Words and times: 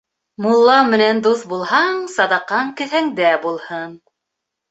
Мулла 0.43 0.75
менән 0.87 1.19
дуҫ 1.27 1.43
булһаң, 1.51 2.01
саҙаҡаң 2.15 2.73
кеҫәңдә 2.81 3.29
булһын. 3.47 3.93